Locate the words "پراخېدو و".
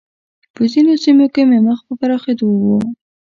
1.99-2.65